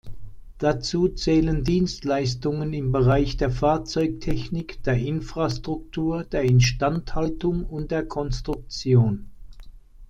[0.57, 9.29] Dazu zählen Dienstleistungen im Bereich der Fahrzeugtechnik, der Infrastruktur, der Instandhaltung und der Konstruktion.